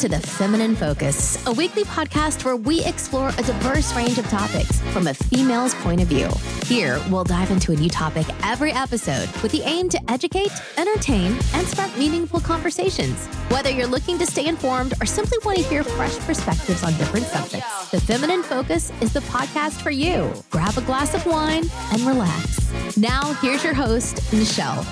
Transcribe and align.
to 0.00 0.08
The 0.08 0.18
Feminine 0.18 0.74
Focus, 0.76 1.46
a 1.46 1.52
weekly 1.52 1.84
podcast 1.84 2.46
where 2.46 2.56
we 2.56 2.82
explore 2.86 3.28
a 3.28 3.42
diverse 3.42 3.94
range 3.94 4.16
of 4.16 4.26
topics 4.30 4.80
from 4.92 5.08
a 5.08 5.12
female's 5.12 5.74
point 5.74 6.00
of 6.00 6.08
view. 6.08 6.30
Here, 6.64 6.98
we'll 7.10 7.24
dive 7.24 7.50
into 7.50 7.72
a 7.72 7.76
new 7.76 7.90
topic 7.90 8.26
every 8.42 8.72
episode 8.72 9.28
with 9.42 9.52
the 9.52 9.60
aim 9.60 9.90
to 9.90 10.00
educate, 10.10 10.52
entertain, 10.78 11.32
and 11.52 11.66
spark 11.66 11.94
meaningful 11.98 12.40
conversations. 12.40 13.26
Whether 13.50 13.68
you're 13.68 13.86
looking 13.86 14.16
to 14.20 14.24
stay 14.24 14.46
informed 14.46 14.94
or 15.02 15.04
simply 15.04 15.36
want 15.44 15.58
to 15.58 15.64
hear 15.64 15.84
fresh 15.84 16.16
perspectives 16.20 16.82
on 16.82 16.94
different 16.94 17.26
subjects, 17.26 17.90
The 17.90 18.00
Feminine 18.00 18.42
Focus 18.42 18.90
is 19.02 19.12
the 19.12 19.20
podcast 19.20 19.82
for 19.82 19.90
you. 19.90 20.32
Grab 20.48 20.78
a 20.78 20.82
glass 20.82 21.12
of 21.12 21.26
wine 21.26 21.64
and 21.92 22.00
relax. 22.06 22.96
Now, 22.96 23.34
here's 23.34 23.62
your 23.62 23.74
host, 23.74 24.32
Michelle. 24.32 24.82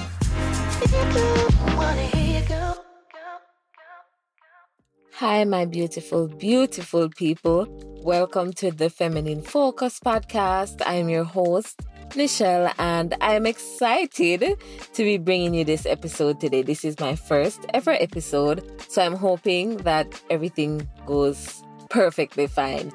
Hi, 5.18 5.42
my 5.42 5.64
beautiful, 5.64 6.28
beautiful 6.28 7.08
people. 7.08 7.66
Welcome 8.04 8.52
to 8.52 8.70
the 8.70 8.88
Feminine 8.88 9.42
Focus 9.42 9.98
podcast. 9.98 10.80
I'm 10.86 11.08
your 11.08 11.24
host, 11.24 11.82
Michelle, 12.14 12.72
and 12.78 13.16
I'm 13.20 13.44
excited 13.44 14.44
to 14.92 15.02
be 15.02 15.18
bringing 15.18 15.54
you 15.54 15.64
this 15.64 15.86
episode 15.86 16.38
today. 16.38 16.62
This 16.62 16.84
is 16.84 17.00
my 17.00 17.16
first 17.16 17.66
ever 17.74 17.90
episode, 17.90 18.62
so 18.88 19.02
I'm 19.02 19.16
hoping 19.16 19.78
that 19.78 20.22
everything 20.30 20.88
goes 21.04 21.64
perfectly 21.90 22.46
fine. 22.46 22.92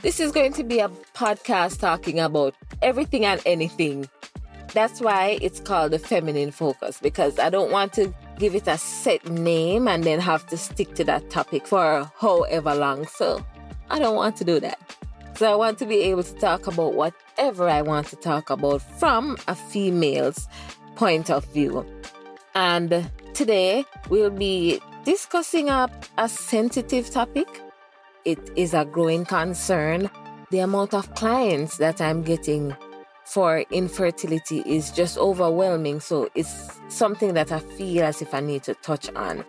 This 0.00 0.18
is 0.18 0.32
going 0.32 0.54
to 0.54 0.64
be 0.64 0.78
a 0.78 0.88
podcast 1.12 1.80
talking 1.80 2.18
about 2.18 2.54
everything 2.80 3.26
and 3.26 3.42
anything. 3.44 4.08
That's 4.72 5.02
why 5.02 5.36
it's 5.42 5.60
called 5.60 5.92
the 5.92 5.98
Feminine 5.98 6.52
Focus 6.52 7.00
because 7.02 7.38
I 7.38 7.50
don't 7.50 7.70
want 7.70 7.92
to 7.94 8.14
give 8.38 8.54
it 8.54 8.66
a 8.66 8.78
set 8.78 9.28
name 9.28 9.88
and 9.88 10.04
then 10.04 10.20
have 10.20 10.46
to 10.48 10.56
stick 10.56 10.94
to 10.94 11.04
that 11.04 11.30
topic 11.30 11.66
for 11.66 12.10
however 12.18 12.74
long. 12.74 13.06
So 13.06 13.44
I 13.90 13.98
don't 13.98 14.16
want 14.16 14.36
to 14.36 14.44
do 14.44 14.60
that. 14.60 14.78
So 15.36 15.52
I 15.52 15.54
want 15.54 15.78
to 15.78 15.86
be 15.86 15.96
able 16.02 16.22
to 16.22 16.34
talk 16.34 16.66
about 16.66 16.94
whatever 16.94 17.68
I 17.68 17.82
want 17.82 18.06
to 18.08 18.16
talk 18.16 18.50
about 18.50 18.80
from 18.98 19.36
a 19.48 19.54
female's 19.54 20.48
point 20.94 21.30
of 21.30 21.44
view. 21.52 21.84
And 22.54 23.10
today 23.34 23.84
we'll 24.08 24.30
be 24.30 24.80
discussing 25.04 25.68
a, 25.68 25.90
a 26.16 26.28
sensitive 26.28 27.10
topic. 27.10 27.60
It 28.24 28.50
is 28.56 28.72
a 28.72 28.84
growing 28.84 29.26
concern. 29.26 30.10
The 30.50 30.60
amount 30.60 30.94
of 30.94 31.14
clients 31.14 31.76
that 31.78 32.00
I'm 32.00 32.22
getting 32.22 32.74
for 33.26 33.64
infertility 33.70 34.62
is 34.66 34.90
just 34.90 35.18
overwhelming. 35.18 36.00
So 36.00 36.28
it's 36.34 36.80
something 36.88 37.34
that 37.34 37.52
I 37.52 37.58
feel 37.58 38.04
as 38.04 38.22
if 38.22 38.32
I 38.32 38.40
need 38.40 38.62
to 38.64 38.74
touch 38.74 39.10
on. 39.14 39.44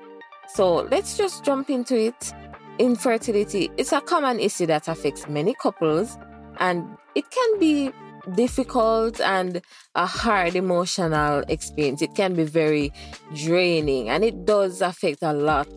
So 0.54 0.88
let's 0.92 1.18
just 1.18 1.44
jump 1.44 1.70
into 1.70 1.98
it. 1.98 2.34
Infertility 2.80 3.70
is 3.78 3.92
a 3.94 4.02
common 4.02 4.40
issue 4.40 4.66
that 4.68 4.88
affects 4.88 5.28
many 5.28 5.54
couples 5.54 6.18
and 6.60 6.98
it 7.16 7.30
can 7.32 7.60
be 7.60 7.92
difficult 8.36 9.22
and 9.22 9.62
a 9.96 10.06
hard 10.06 10.56
emotional 10.56 11.44
experience. 11.48 12.02
It 12.02 12.16
can 12.16 12.34
be 12.34 12.44
very 12.44 12.92
draining 13.34 14.10
and 14.10 14.24
it 14.24 14.46
does 14.46 14.82
affect 14.82 15.20
a 15.22 15.34
lot 15.34 15.68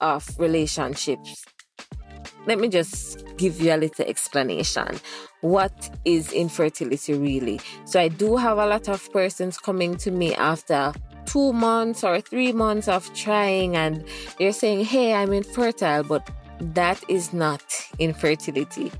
of 0.00 0.28
relationships. 0.38 1.44
Let 2.46 2.58
me 2.58 2.68
just 2.68 3.24
give 3.36 3.60
you 3.60 3.74
a 3.74 3.76
little 3.76 4.04
explanation. 4.04 5.00
What 5.40 5.90
is 6.04 6.32
infertility 6.32 7.14
really? 7.14 7.60
So, 7.84 8.00
I 8.00 8.08
do 8.08 8.36
have 8.36 8.58
a 8.58 8.66
lot 8.66 8.88
of 8.88 9.12
persons 9.12 9.58
coming 9.58 9.96
to 9.98 10.10
me 10.10 10.34
after 10.34 10.92
two 11.26 11.52
months 11.52 12.02
or 12.04 12.20
three 12.20 12.52
months 12.52 12.88
of 12.88 13.12
trying, 13.14 13.76
and 13.76 14.04
they're 14.38 14.52
saying, 14.52 14.84
Hey, 14.84 15.12
I'm 15.12 15.32
infertile, 15.32 16.04
but 16.04 16.28
that 16.60 17.02
is 17.08 17.32
not 17.32 17.62
infertility. 17.98 18.90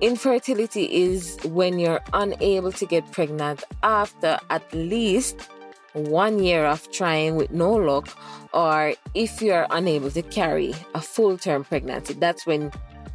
Infertility 0.00 0.84
is 0.84 1.38
when 1.44 1.78
you're 1.78 2.00
unable 2.12 2.72
to 2.72 2.86
get 2.86 3.10
pregnant 3.12 3.62
after 3.82 4.38
at 4.50 4.62
least 4.72 5.48
one 5.92 6.42
year 6.42 6.64
of 6.64 6.90
trying 6.90 7.36
with 7.36 7.50
no 7.50 7.72
luck, 7.72 8.08
or 8.52 8.94
if 9.14 9.42
you're 9.42 9.66
unable 9.70 10.10
to 10.10 10.22
carry 10.22 10.74
a 10.94 11.00
full 11.00 11.38
term 11.38 11.64
pregnancy, 11.64 12.14
that's 12.14 12.46
when 12.46 12.72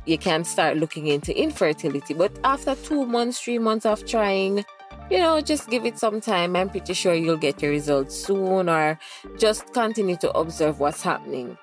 you 0.08 0.18
can 0.18 0.44
start 0.44 0.78
looking 0.78 1.08
into 1.08 1.38
infertility. 1.38 2.14
But 2.14 2.32
after 2.44 2.76
two 2.76 3.06
months, 3.06 3.40
three 3.40 3.60
months 3.60 3.86
of 3.86 4.06
trying, 4.06 4.66
you 5.12 5.20
know, 5.20 5.42
just 5.42 5.70
give 5.70 5.86
it 5.86 5.98
some 6.00 6.22
time. 6.22 6.56
I'm 6.56 6.70
pretty 6.70 6.94
sure 6.94 7.14
you'll 7.14 7.38
get 7.38 7.62
your 7.62 7.72
results 7.72 8.16
soon, 8.16 8.70
or 8.70 8.98
just 9.38 9.74
continue 9.74 10.16
to 10.18 10.32
observe 10.32 10.80
what's 10.80 11.02
happening. 11.02 11.58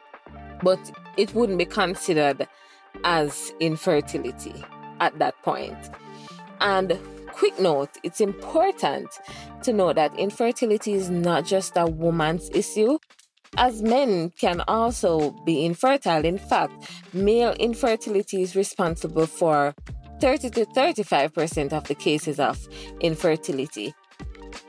But 0.63 0.79
it 1.17 1.35
wouldn't 1.35 1.59
be 1.59 1.65
considered 1.65 2.47
as 3.03 3.53
infertility 3.61 4.55
at 5.01 5.19
that 5.19 5.41
point. 5.43 5.79
And 6.61 6.99
quick 7.33 7.59
note 7.59 7.91
it's 8.03 8.21
important 8.21 9.09
to 9.63 9.73
know 9.73 9.93
that 9.93 10.17
infertility 10.19 10.93
is 10.93 11.11
not 11.11 11.45
just 11.45 11.77
a 11.77 11.87
woman's 11.87 12.51
issue, 12.51 12.99
as 13.57 13.83
men 13.83 14.31
can 14.39 14.63
also 14.67 15.31
be 15.45 15.65
infertile. 15.65 16.25
In 16.25 16.39
fact, 16.39 16.91
male 17.13 17.53
infertility 17.53 18.43
is 18.43 18.57
responsible 18.57 19.27
for 19.27 19.75
30 20.21 20.51
to 20.51 20.67
35% 20.67 21.73
of 21.73 21.87
the 21.89 21.95
cases 21.95 22.41
of 22.41 22.67
infertility. 23.01 23.95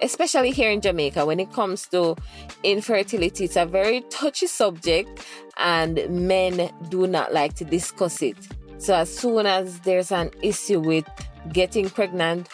Especially 0.01 0.51
here 0.51 0.71
in 0.71 0.81
Jamaica, 0.81 1.25
when 1.25 1.39
it 1.39 1.51
comes 1.53 1.87
to 1.87 2.15
infertility, 2.63 3.45
it's 3.45 3.55
a 3.55 3.65
very 3.65 4.01
touchy 4.09 4.47
subject 4.47 5.25
and 5.57 6.07
men 6.09 6.69
do 6.89 7.07
not 7.07 7.33
like 7.33 7.53
to 7.55 7.65
discuss 7.65 8.21
it. 8.21 8.37
So, 8.77 8.93
as 8.93 9.15
soon 9.15 9.45
as 9.45 9.79
there's 9.81 10.11
an 10.11 10.31
issue 10.41 10.81
with 10.81 11.05
getting 11.53 11.89
pregnant, 11.89 12.49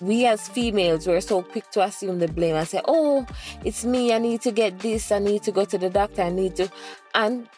we 0.00 0.26
as 0.26 0.48
females 0.48 1.06
we're 1.06 1.20
so 1.20 1.42
quick 1.42 1.70
to 1.70 1.82
assume 1.82 2.18
the 2.18 2.28
blame 2.28 2.56
and 2.56 2.66
say 2.66 2.80
oh 2.86 3.26
it's 3.64 3.84
me 3.84 4.12
i 4.12 4.18
need 4.18 4.40
to 4.40 4.50
get 4.50 4.78
this 4.80 5.12
i 5.12 5.18
need 5.18 5.42
to 5.42 5.52
go 5.52 5.64
to 5.64 5.78
the 5.78 5.90
doctor 5.90 6.22
i 6.22 6.30
need 6.30 6.56
to 6.56 6.70
and 7.14 7.48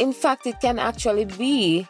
in 0.00 0.12
fact 0.12 0.46
it 0.46 0.60
can 0.60 0.78
actually 0.78 1.24
be 1.24 1.86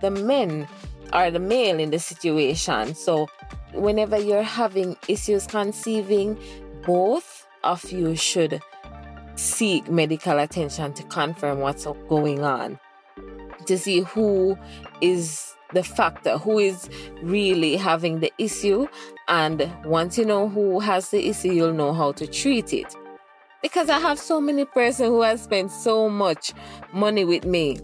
the 0.00 0.10
men 0.10 0.68
or 1.12 1.30
the 1.30 1.38
male 1.38 1.78
in 1.78 1.90
the 1.90 1.98
situation. 1.98 2.94
So 2.94 3.28
whenever 3.72 4.18
you're 4.18 4.42
having 4.42 4.96
issues 5.08 5.46
conceiving 5.46 6.38
both 6.86 7.46
of 7.64 7.90
you 7.90 8.16
should 8.16 8.60
seek 9.36 9.90
medical 9.90 10.38
attention 10.38 10.92
to 10.94 11.02
confirm 11.04 11.60
what's 11.60 11.86
going 12.08 12.42
on 12.44 12.78
to 13.66 13.78
see 13.78 14.00
who 14.00 14.56
is 15.00 15.54
the 15.74 15.82
factor 15.82 16.38
who 16.38 16.58
is 16.58 16.88
really 17.22 17.76
having 17.76 18.20
the 18.20 18.32
issue 18.38 18.86
and 19.28 19.70
once 19.84 20.16
you 20.16 20.24
know 20.24 20.48
who 20.48 20.80
has 20.80 21.10
the 21.10 21.28
issue, 21.28 21.52
you'll 21.52 21.74
know 21.74 21.92
how 21.92 22.12
to 22.12 22.26
treat 22.26 22.72
it. 22.72 22.96
Because 23.62 23.90
I 23.90 23.98
have 23.98 24.18
so 24.18 24.40
many 24.40 24.64
persons 24.64 25.08
who 25.08 25.22
have 25.22 25.38
spent 25.38 25.70
so 25.70 26.08
much 26.08 26.52
money 26.92 27.24
with 27.24 27.44
me 27.44 27.78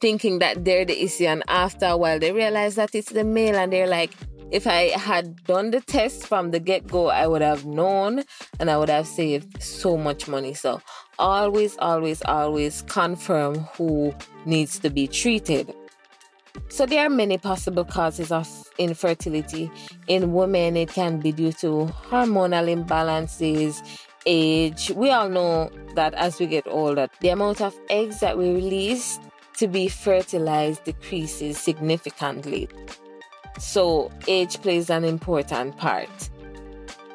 thinking 0.00 0.40
that 0.40 0.64
they're 0.64 0.84
the 0.84 1.02
issue, 1.02 1.24
and 1.24 1.42
after 1.48 1.86
a 1.86 1.96
while 1.96 2.18
they 2.18 2.32
realize 2.32 2.74
that 2.74 2.94
it's 2.94 3.10
the 3.10 3.24
male, 3.24 3.54
and 3.54 3.72
they're 3.72 3.86
like, 3.86 4.10
if 4.50 4.66
I 4.66 4.90
had 4.90 5.44
done 5.44 5.70
the 5.70 5.80
test 5.80 6.26
from 6.26 6.50
the 6.50 6.60
get 6.60 6.86
go, 6.86 7.08
I 7.08 7.26
would 7.26 7.42
have 7.42 7.64
known 7.64 8.22
and 8.60 8.70
I 8.70 8.76
would 8.76 8.88
have 8.88 9.06
saved 9.06 9.62
so 9.62 9.96
much 9.96 10.28
money. 10.28 10.54
So, 10.54 10.80
always, 11.18 11.76
always, 11.78 12.22
always 12.22 12.82
confirm 12.82 13.56
who 13.76 14.14
needs 14.46 14.78
to 14.80 14.90
be 14.90 15.08
treated. 15.08 15.74
So, 16.68 16.86
there 16.86 17.06
are 17.06 17.10
many 17.10 17.38
possible 17.38 17.84
causes 17.84 18.32
of 18.32 18.48
infertility. 18.78 19.70
In 20.06 20.32
women, 20.32 20.76
it 20.76 20.90
can 20.90 21.20
be 21.20 21.32
due 21.32 21.52
to 21.52 21.92
hormonal 22.08 22.68
imbalances, 22.72 23.82
age. 24.26 24.90
We 24.94 25.10
all 25.10 25.28
know 25.28 25.70
that 25.94 26.14
as 26.14 26.40
we 26.40 26.46
get 26.46 26.66
older, 26.66 27.08
the 27.20 27.28
amount 27.28 27.60
of 27.60 27.78
eggs 27.90 28.20
that 28.20 28.38
we 28.38 28.52
release 28.52 29.18
to 29.58 29.68
be 29.68 29.88
fertilized 29.88 30.84
decreases 30.84 31.58
significantly. 31.58 32.68
So, 33.58 34.10
age 34.26 34.60
plays 34.62 34.90
an 34.90 35.04
important 35.04 35.76
part. 35.76 36.30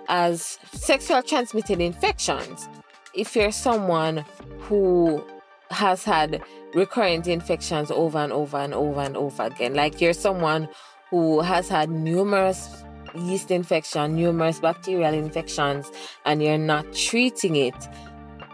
As 0.08 0.58
sexual 0.72 1.22
transmitted 1.22 1.82
infections, 1.82 2.68
if 3.14 3.36
you're 3.36 3.52
someone 3.52 4.26
who 4.62 5.24
has 5.70 6.04
had 6.04 6.42
recurrent 6.74 7.28
infections 7.28 7.92
over 7.92 8.20
and 8.20 8.32
over 8.32 8.58
and 8.58 8.74
over 8.74 9.02
and 9.02 9.18
over 9.18 9.44
again. 9.44 9.74
Like 9.74 10.02
you're 10.02 10.14
someone 10.14 10.70
who 11.10 11.42
has 11.42 11.68
had 11.68 11.90
numerous 11.90 12.84
yeast 13.16 13.52
infection, 13.52 14.16
numerous 14.16 14.60
bacterial 14.60 15.14
infections, 15.14 15.92
and 16.26 16.44
you're 16.44 16.58
not 16.58 16.94
treating 16.94 17.56
it, 17.56 17.76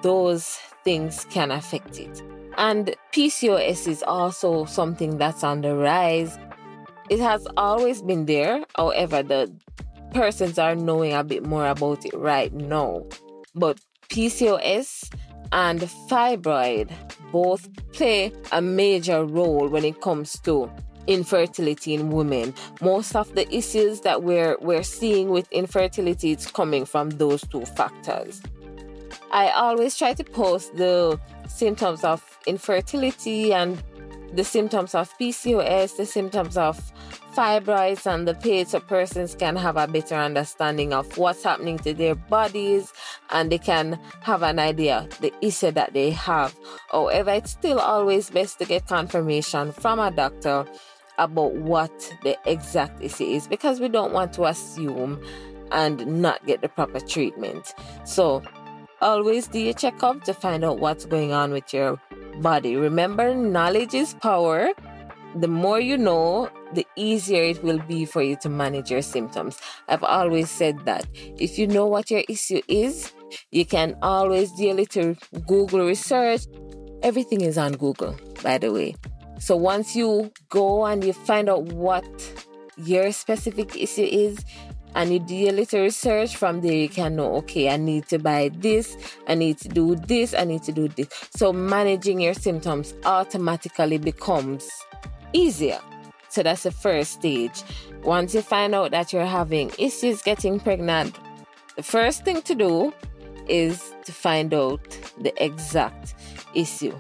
those 0.02 0.58
things 0.84 1.26
can 1.30 1.52
affect 1.52 2.00
it. 2.00 2.22
And 2.58 2.96
PCOS 3.12 3.88
is 3.88 4.04
also 4.04 4.66
something 4.66 5.18
that's 5.18 5.44
on 5.44 5.62
the 5.62 5.76
rise. 5.76 6.38
It 7.10 7.20
has 7.20 7.46
always 7.58 8.02
been 8.02 8.26
there, 8.26 8.64
however, 8.78 9.22
the 9.22 9.54
persons 10.14 10.58
are 10.58 10.76
knowing 10.76 11.14
a 11.14 11.24
bit 11.24 11.46
more 11.46 11.68
about 11.68 12.06
it 12.06 12.14
right 12.14 12.54
now. 12.54 13.06
But 13.54 13.80
PCOS 14.10 15.10
and 15.56 15.80
fibroid 15.80 16.92
both 17.32 17.68
play 17.94 18.32
a 18.52 18.62
major 18.62 19.26
role 19.26 19.68
when 19.70 19.86
it 19.86 20.02
comes 20.02 20.38
to 20.42 20.70
infertility 21.08 21.94
in 21.94 22.10
women. 22.10 22.54
Most 22.82 23.16
of 23.16 23.34
the 23.36 23.52
issues 23.56 24.02
that 24.02 24.22
we're 24.22 24.58
we're 24.60 24.84
seeing 24.84 25.30
with 25.30 25.52
infertility 25.52 26.34
is 26.34 26.46
coming 26.46 26.86
from 26.86 27.10
those 27.12 27.42
two 27.48 27.66
factors. 27.66 28.42
I 29.32 29.50
always 29.50 29.98
try 29.98 30.14
to 30.14 30.24
post 30.24 30.76
the 30.76 31.20
symptoms 31.48 32.04
of 32.04 32.22
infertility 32.46 33.54
and 33.54 33.82
the 34.34 34.44
symptoms 34.44 34.96
of 34.96 35.12
PCOS, 35.18 35.98
the 35.98 36.06
symptoms 36.06 36.58
of 36.58 36.80
fibroids, 37.36 38.06
and 38.06 38.28
the 38.28 38.34
pain 38.34 38.66
so 38.66 38.80
persons 38.80 39.36
can 39.36 39.56
have 39.56 39.78
a 39.78 39.88
better 39.88 40.16
understanding 40.16 40.94
of 40.94 41.18
what's 41.18 41.44
happening 41.44 41.78
to 41.80 41.94
their 41.94 42.16
bodies 42.16 42.94
and 43.32 43.52
they 43.52 43.58
can 43.58 44.00
have 44.22 44.44
an 44.44 44.60
idea 44.60 45.08
the 45.22 45.34
issue 45.42 45.72
that 45.72 45.94
they 45.94 46.12
have. 46.12 46.56
However, 46.92 47.32
it's 47.32 47.52
still 47.52 47.80
always 47.80 48.30
best 48.30 48.60
to 48.60 48.66
get 48.66 48.88
confirmation 48.88 49.72
from 49.72 50.00
a 50.00 50.12
doctor 50.12 50.66
about 51.18 51.54
what 51.54 52.14
the 52.24 52.38
exact 52.46 53.02
issue 53.02 53.24
is 53.24 53.48
because 53.48 53.80
we 53.80 53.88
don't 53.88 54.14
want 54.14 54.34
to 54.34 54.46
assume 54.46 55.22
and 55.72 56.06
not 56.22 56.46
get 56.46 56.62
the 56.62 56.70
proper 56.70 57.00
treatment. 57.00 57.74
So, 58.06 58.44
always 59.02 59.48
do 59.48 59.60
your 59.60 59.74
checkup 59.74 60.24
to 60.24 60.34
find 60.34 60.64
out 60.64 60.80
what's 60.80 61.06
going 61.06 61.32
on 61.32 61.52
with 61.52 61.74
your 61.74 62.00
body. 62.42 62.76
Remember, 62.76 63.34
knowledge 63.36 63.94
is 63.94 64.14
power. 64.16 64.70
The 65.36 65.48
more 65.48 65.80
you 65.80 65.98
know, 65.98 66.50
the 66.74 66.88
easier 66.96 67.44
it 67.44 67.64
will 67.64 67.80
be 67.80 68.06
for 68.06 68.22
you 68.22 68.38
to 68.38 68.50
manage 68.50 68.90
your 68.90 69.02
symptoms. 69.02 69.60
I've 69.90 70.04
always 70.04 70.50
said 70.50 70.86
that 70.86 71.06
if 71.14 71.60
you 71.60 71.68
know 71.68 71.86
what 71.88 72.10
your 72.10 72.24
issue 72.30 72.62
is, 72.68 73.12
you 73.52 73.66
can 73.66 73.98
always 74.02 74.52
do 74.54 74.72
a 74.72 74.74
little 74.74 75.16
Google 75.46 75.86
research. 75.86 76.48
Everything 77.04 77.42
is 77.42 77.58
on 77.58 77.74
Google, 77.74 78.16
by 78.42 78.58
the 78.58 78.72
way. 78.72 78.96
So 79.40 79.56
once 79.56 79.96
you 79.96 80.32
go 80.50 80.86
and 80.86 81.04
you 81.04 81.12
find 81.12 81.50
out 81.50 81.64
what 81.64 82.06
your 82.78 83.12
specific 83.12 83.76
issue 83.76 84.08
is, 84.10 84.40
and 84.96 85.14
you 85.14 85.20
do 85.20 85.50
a 85.50 85.52
little 85.52 85.82
research 85.82 86.36
from 86.36 86.62
there, 86.62 86.74
you 86.74 86.90
can 86.90 87.16
know, 87.16 87.36
okay, 87.36 87.70
I 87.70 87.78
need 87.78 88.08
to 88.08 88.18
buy 88.18 88.50
this, 88.54 88.98
I 89.28 89.36
need 89.36 89.60
to 89.60 89.70
do 89.70 89.96
this, 89.96 90.34
I 90.34 90.46
need 90.46 90.64
to 90.64 90.72
do 90.72 90.88
this. 90.88 91.08
So 91.36 91.54
managing 91.54 92.22
your 92.22 92.34
symptoms 92.34 92.94
automatically 93.06 93.98
becomes 93.98 94.68
easier. 95.34 95.80
So 96.30 96.42
that's 96.44 96.64
the 96.64 96.72
first 96.72 97.12
stage. 97.12 97.64
Once 98.04 98.34
you 98.34 98.42
find 98.42 98.74
out 98.74 98.92
that 98.92 99.14
you're 99.14 99.26
having 99.26 99.72
issues 99.78 100.22
getting 100.22 100.60
pregnant, 100.60 101.18
the 101.76 101.84
first 101.84 102.26
thing 102.26 102.42
to 102.44 102.56
do 102.56 102.94
is 103.48 103.94
to 104.06 104.12
find 104.12 104.54
out 104.54 104.82
the 105.20 105.34
exact 105.44 106.16
issue 106.54 106.98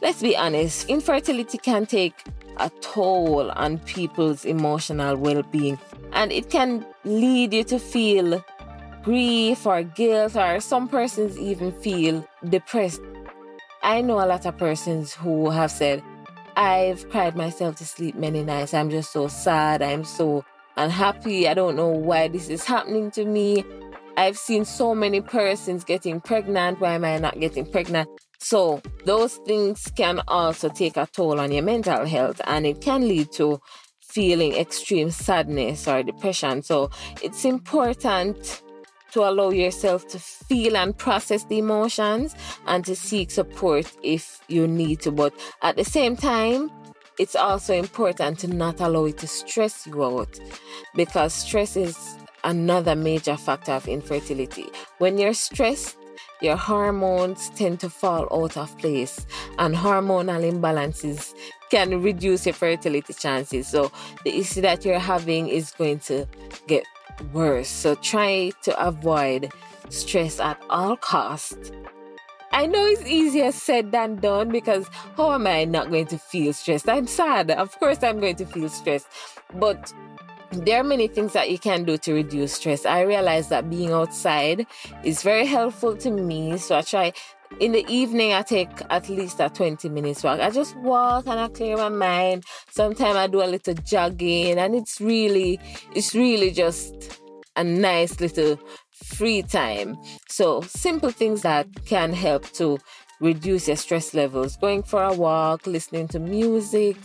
let's 0.00 0.22
be 0.22 0.36
honest, 0.36 0.88
infertility 0.88 1.58
can 1.58 1.86
take 1.86 2.14
a 2.58 2.70
toll 2.80 3.50
on 3.52 3.78
people's 3.80 4.44
emotional 4.44 5.16
well 5.16 5.42
being, 5.42 5.78
and 6.12 6.32
it 6.32 6.50
can 6.50 6.84
lead 7.04 7.54
you 7.54 7.64
to 7.64 7.78
feel 7.78 8.44
grief 9.02 9.66
or 9.66 9.82
guilt, 9.82 10.36
or 10.36 10.60
some 10.60 10.88
persons 10.88 11.38
even 11.38 11.72
feel 11.72 12.26
depressed. 12.48 13.00
I 13.82 14.00
know 14.00 14.14
a 14.14 14.26
lot 14.26 14.44
of 14.44 14.56
persons 14.58 15.14
who 15.14 15.50
have 15.50 15.70
said, 15.70 16.02
I've 16.56 17.08
cried 17.10 17.36
myself 17.36 17.76
to 17.76 17.86
sleep 17.86 18.16
many 18.16 18.42
nights. 18.42 18.74
I'm 18.74 18.90
just 18.90 19.12
so 19.12 19.28
sad. 19.28 19.80
I'm 19.80 20.02
so 20.02 20.44
unhappy. 20.76 21.46
I 21.46 21.54
don't 21.54 21.76
know 21.76 21.88
why 21.88 22.26
this 22.26 22.48
is 22.48 22.64
happening 22.64 23.12
to 23.12 23.24
me. 23.24 23.64
I've 24.16 24.36
seen 24.36 24.64
so 24.64 24.96
many 24.96 25.20
persons 25.20 25.84
getting 25.84 26.20
pregnant. 26.20 26.80
Why 26.80 26.94
am 26.94 27.04
I 27.04 27.18
not 27.18 27.38
getting 27.38 27.70
pregnant? 27.70 28.08
So, 28.38 28.80
those 29.04 29.36
things 29.38 29.90
can 29.96 30.22
also 30.28 30.68
take 30.68 30.96
a 30.96 31.08
toll 31.12 31.40
on 31.40 31.52
your 31.52 31.62
mental 31.62 32.06
health 32.06 32.40
and 32.44 32.66
it 32.66 32.80
can 32.80 33.06
lead 33.06 33.32
to 33.32 33.60
feeling 34.00 34.54
extreme 34.54 35.10
sadness 35.10 35.86
or 35.88 36.02
depression. 36.02 36.62
So, 36.62 36.90
it's 37.22 37.44
important 37.44 38.62
to 39.12 39.28
allow 39.28 39.50
yourself 39.50 40.06
to 40.08 40.18
feel 40.18 40.76
and 40.76 40.96
process 40.96 41.44
the 41.44 41.58
emotions 41.58 42.34
and 42.66 42.84
to 42.84 42.94
seek 42.94 43.30
support 43.30 43.90
if 44.02 44.40
you 44.48 44.66
need 44.66 45.00
to. 45.00 45.10
But 45.10 45.34
at 45.62 45.76
the 45.76 45.84
same 45.84 46.16
time, 46.16 46.70
it's 47.18 47.34
also 47.34 47.74
important 47.74 48.38
to 48.40 48.48
not 48.48 48.80
allow 48.80 49.06
it 49.06 49.18
to 49.18 49.26
stress 49.26 49.86
you 49.86 50.04
out 50.04 50.38
because 50.94 51.34
stress 51.34 51.76
is 51.76 52.16
another 52.44 52.94
major 52.94 53.36
factor 53.36 53.72
of 53.72 53.88
infertility. 53.88 54.66
When 54.98 55.18
you're 55.18 55.34
stressed, 55.34 55.97
your 56.40 56.56
hormones 56.56 57.50
tend 57.50 57.80
to 57.80 57.90
fall 57.90 58.28
out 58.32 58.56
of 58.56 58.76
place, 58.78 59.26
and 59.58 59.74
hormonal 59.74 60.50
imbalances 60.50 61.34
can 61.70 62.02
reduce 62.02 62.46
your 62.46 62.54
fertility 62.54 63.12
chances. 63.12 63.68
So, 63.68 63.92
the 64.24 64.38
issue 64.38 64.60
that 64.62 64.84
you're 64.84 64.98
having 64.98 65.48
is 65.48 65.72
going 65.72 65.98
to 66.00 66.26
get 66.66 66.84
worse. 67.32 67.68
So, 67.68 67.94
try 67.96 68.52
to 68.62 68.86
avoid 68.86 69.52
stress 69.90 70.40
at 70.40 70.60
all 70.70 70.96
costs. 70.96 71.72
I 72.50 72.66
know 72.66 72.84
it's 72.86 73.04
easier 73.04 73.52
said 73.52 73.92
than 73.92 74.16
done 74.16 74.48
because 74.48 74.88
how 75.16 75.32
am 75.32 75.46
I 75.46 75.64
not 75.64 75.90
going 75.90 76.06
to 76.06 76.18
feel 76.18 76.52
stressed? 76.52 76.88
I'm 76.88 77.06
sad. 77.06 77.50
Of 77.50 77.78
course, 77.78 78.02
I'm 78.02 78.20
going 78.20 78.36
to 78.36 78.46
feel 78.46 78.68
stressed. 78.68 79.06
But 79.54 79.92
there 80.52 80.80
are 80.80 80.84
many 80.84 81.08
things 81.08 81.32
that 81.34 81.50
you 81.50 81.58
can 81.58 81.84
do 81.84 81.98
to 81.98 82.14
reduce 82.14 82.54
stress. 82.54 82.86
I 82.86 83.02
realize 83.02 83.48
that 83.48 83.68
being 83.68 83.92
outside 83.92 84.66
is 85.04 85.22
very 85.22 85.46
helpful 85.46 85.96
to 85.96 86.10
me. 86.10 86.56
So 86.58 86.76
I 86.76 86.82
try 86.82 87.12
in 87.60 87.72
the 87.72 87.84
evening 87.88 88.32
I 88.32 88.42
take 88.42 88.70
at 88.90 89.08
least 89.08 89.40
a 89.40 89.48
20 89.48 89.88
minutes 89.88 90.22
walk. 90.22 90.40
I 90.40 90.50
just 90.50 90.76
walk 90.76 91.26
and 91.26 91.38
I 91.38 91.48
clear 91.48 91.76
my 91.76 91.88
mind. 91.88 92.44
Sometimes 92.70 93.16
I 93.16 93.26
do 93.26 93.42
a 93.42 93.46
little 93.46 93.74
jogging 93.74 94.58
and 94.58 94.74
it's 94.74 95.00
really 95.00 95.60
it's 95.94 96.14
really 96.14 96.50
just 96.50 97.20
a 97.56 97.64
nice 97.64 98.20
little 98.20 98.58
free 98.90 99.42
time. 99.42 99.96
So 100.28 100.60
simple 100.62 101.10
things 101.10 101.42
that 101.42 101.66
can 101.86 102.12
help 102.12 102.50
to 102.52 102.78
reduce 103.20 103.66
your 103.68 103.76
stress 103.76 104.14
levels. 104.14 104.56
Going 104.56 104.82
for 104.82 105.02
a 105.02 105.12
walk, 105.12 105.66
listening 105.66 106.08
to 106.08 106.18
music, 106.18 106.96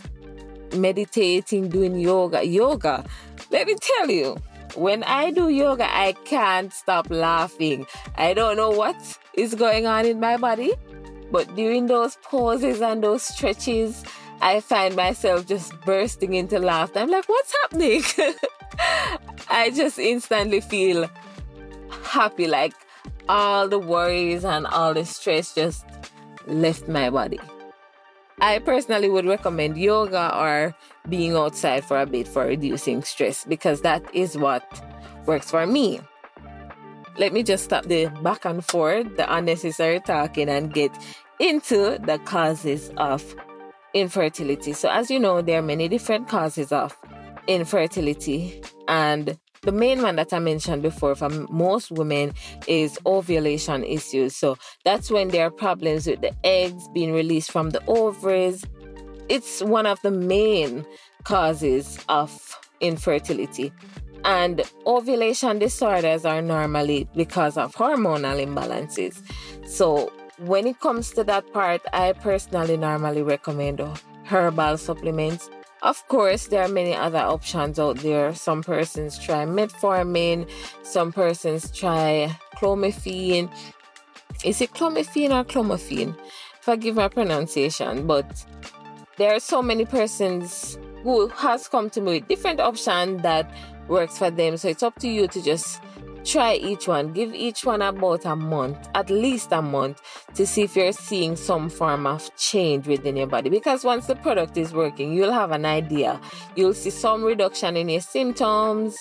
meditating, 0.75 1.69
doing 1.69 1.99
yoga. 1.99 2.45
Yoga 2.45 3.05
let 3.53 3.67
me 3.67 3.75
tell 3.79 4.09
you, 4.09 4.35
when 4.75 5.03
I 5.03 5.29
do 5.29 5.49
yoga, 5.49 5.85
I 5.85 6.13
can't 6.25 6.73
stop 6.73 7.09
laughing. 7.11 7.85
I 8.15 8.33
don't 8.33 8.57
know 8.57 8.71
what 8.71 8.95
is 9.35 9.53
going 9.53 9.85
on 9.85 10.07
in 10.07 10.19
my 10.19 10.37
body, 10.37 10.73
but 11.31 11.55
during 11.55 11.85
those 11.85 12.17
pauses 12.23 12.81
and 12.81 13.03
those 13.03 13.21
stretches, 13.21 14.03
I 14.41 14.59
find 14.59 14.95
myself 14.95 15.45
just 15.45 15.79
bursting 15.81 16.33
into 16.33 16.57
laughter. 16.57 16.99
I'm 16.99 17.09
like, 17.09 17.29
what's 17.29 17.53
happening? 17.61 18.01
I 19.49 19.69
just 19.69 19.99
instantly 19.99 20.59
feel 20.59 21.07
happy, 22.05 22.47
like 22.47 22.73
all 23.29 23.67
the 23.67 23.79
worries 23.79 24.43
and 24.43 24.65
all 24.65 24.95
the 24.95 25.05
stress 25.05 25.53
just 25.53 25.85
left 26.47 26.87
my 26.87 27.11
body. 27.11 27.39
I 28.39 28.59
personally 28.59 29.09
would 29.09 29.25
recommend 29.25 29.77
yoga 29.77 30.35
or 30.35 30.75
being 31.07 31.35
outside 31.35 31.85
for 31.85 31.99
a 31.99 32.05
bit 32.05 32.27
for 32.27 32.45
reducing 32.45 33.03
stress 33.03 33.45
because 33.45 33.81
that 33.81 34.03
is 34.13 34.37
what 34.37 34.63
works 35.25 35.49
for 35.49 35.65
me. 35.65 36.01
Let 37.17 37.31
me 37.31 37.43
just 37.43 37.63
stop 37.63 37.85
the 37.85 38.07
back 38.23 38.45
and 38.45 38.65
forth, 38.65 39.17
the 39.17 39.31
unnecessary 39.33 39.99
talking, 39.99 40.49
and 40.49 40.73
get 40.73 40.91
into 41.39 41.99
the 42.03 42.19
causes 42.25 42.91
of 42.97 43.35
infertility. 43.93 44.73
So, 44.73 44.89
as 44.89 45.11
you 45.11 45.19
know, 45.19 45.41
there 45.41 45.59
are 45.59 45.63
many 45.63 45.87
different 45.87 46.27
causes 46.27 46.71
of 46.71 46.97
infertility, 47.47 48.63
and 48.87 49.37
the 49.63 49.71
main 49.71 50.01
one 50.01 50.17
that 50.17 50.33
I 50.33 50.39
mentioned 50.39 50.81
before 50.81 51.15
for 51.15 51.29
most 51.29 51.91
women 51.91 52.33
is 52.67 52.99
ovulation 53.05 53.83
issues. 53.83 54.35
So 54.35 54.57
that's 54.83 55.09
when 55.09 55.29
there 55.29 55.47
are 55.47 55.51
problems 55.51 56.05
with 56.05 56.21
the 56.21 56.33
eggs 56.43 56.87
being 56.93 57.13
released 57.13 57.51
from 57.51 57.71
the 57.71 57.83
ovaries. 57.87 58.65
It's 59.29 59.61
one 59.61 59.85
of 59.85 60.01
the 60.01 60.11
main 60.11 60.85
causes 61.23 61.97
of 62.09 62.59
infertility. 62.81 63.71
And 64.25 64.61
ovulation 64.85 65.59
disorders 65.59 66.25
are 66.25 66.41
normally 66.41 67.07
because 67.15 67.57
of 67.57 67.75
hormonal 67.75 68.45
imbalances. 68.45 69.21
So 69.67 70.11
when 70.37 70.67
it 70.67 70.79
comes 70.79 71.11
to 71.11 71.23
that 71.23 71.51
part, 71.53 71.81
I 71.93 72.13
personally 72.13 72.77
normally 72.77 73.21
recommend 73.21 73.81
herbal 74.25 74.77
supplements 74.77 75.49
of 75.83 76.07
course, 76.07 76.47
there 76.47 76.63
are 76.63 76.69
many 76.69 76.95
other 76.95 77.19
options 77.19 77.77
out 77.77 77.97
there. 77.97 78.33
Some 78.33 78.63
persons 78.63 79.19
try 79.19 79.45
metformin, 79.45 80.49
some 80.83 81.11
persons 81.11 81.69
try 81.71 82.35
clomiphene. 82.55 83.53
Is 84.45 84.61
it 84.61 84.71
clomiphene 84.71 85.31
or 85.31 85.43
clomiphene? 85.43 86.17
Forgive 86.61 86.95
my 86.95 87.09
pronunciation, 87.09 88.07
but 88.07 88.45
there 89.17 89.35
are 89.35 89.39
so 89.39 89.61
many 89.61 89.83
persons 89.83 90.79
who 91.03 91.27
has 91.27 91.67
come 91.67 91.89
to 91.89 91.99
me 91.99 92.19
with 92.19 92.29
different 92.29 92.61
options 92.61 93.21
that 93.21 93.51
works 93.89 94.17
for 94.17 94.31
them. 94.31 94.55
So 94.55 94.69
it's 94.69 94.83
up 94.83 94.97
to 94.99 95.09
you 95.09 95.27
to 95.27 95.41
just 95.41 95.81
try 96.23 96.55
each 96.55 96.87
one. 96.87 97.13
Give 97.13 97.33
each 97.33 97.65
one 97.65 97.81
about 97.81 98.25
a 98.25 98.35
month, 98.35 98.89
at 98.95 99.09
least 99.09 99.51
a 99.51 99.61
month, 99.61 100.01
to 100.35 100.45
see 100.45 100.63
if 100.63 100.75
you're 100.75 100.91
seeing 100.91 101.35
some 101.35 101.69
form 101.69 102.07
of 102.07 102.35
change 102.37 102.87
within 102.87 103.15
your 103.15 103.27
body. 103.27 103.49
Because 103.49 103.83
once 103.83 104.07
the 104.07 104.15
product 104.15 104.57
is 104.57 104.73
working, 104.73 105.13
you'll 105.13 105.31
have 105.33 105.51
an 105.51 105.65
idea. 105.65 106.19
You'll 106.55 106.73
see 106.73 106.89
some 106.89 107.23
reduction 107.23 107.77
in 107.77 107.89
your 107.89 108.01
symptoms. 108.01 108.97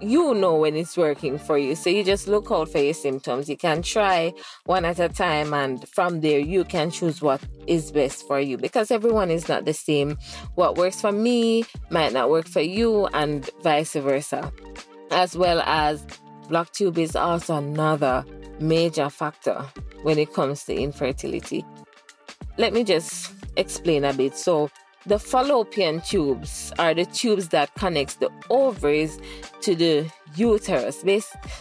You 0.00 0.34
know 0.34 0.56
when 0.56 0.76
it's 0.76 0.96
working 0.96 1.38
for 1.38 1.56
you. 1.56 1.74
So 1.74 1.88
you 1.88 2.04
just 2.04 2.28
look 2.28 2.50
out 2.50 2.68
for 2.68 2.78
your 2.78 2.94
symptoms. 2.94 3.48
You 3.48 3.56
can 3.56 3.80
try 3.80 4.34
one 4.64 4.84
at 4.84 4.98
a 4.98 5.08
time, 5.08 5.54
and 5.54 5.88
from 5.88 6.20
there, 6.20 6.40
you 6.40 6.64
can 6.64 6.90
choose 6.90 7.22
what 7.22 7.40
is 7.66 7.90
best 7.92 8.26
for 8.26 8.38
you 8.38 8.58
because 8.58 8.90
everyone 8.90 9.30
is 9.30 9.48
not 9.48 9.64
the 9.64 9.72
same. 9.72 10.18
What 10.56 10.76
works 10.76 11.00
for 11.00 11.12
me 11.12 11.64
might 11.90 12.12
not 12.12 12.28
work 12.28 12.48
for 12.48 12.60
you, 12.60 13.06
and 13.14 13.48
vice 13.62 13.94
versa. 13.94 14.52
As 15.10 15.36
well 15.36 15.60
as 15.60 16.04
block 16.48 16.72
tube 16.72 16.98
is 16.98 17.16
also 17.16 17.56
another 17.56 18.24
major 18.60 19.10
factor 19.10 19.64
when 20.02 20.18
it 20.18 20.32
comes 20.32 20.64
to 20.64 20.74
infertility. 20.74 21.64
Let 22.56 22.72
me 22.72 22.84
just 22.84 23.32
explain 23.56 24.04
a 24.04 24.12
bit. 24.12 24.36
So, 24.36 24.70
the 25.06 25.18
fallopian 25.18 26.00
tubes 26.00 26.72
are 26.78 26.94
the 26.94 27.04
tubes 27.04 27.48
that 27.48 27.74
connects 27.74 28.14
the 28.14 28.30
ovaries 28.48 29.18
to 29.60 29.74
the 29.74 30.10
uterus. 30.34 31.04